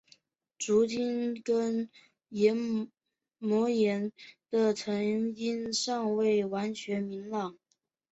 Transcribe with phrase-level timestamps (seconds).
[0.57, 0.97] 足底
[2.25, 2.91] 筋
[3.37, 4.11] 膜炎
[4.49, 7.55] 的成因尚未完全明朗。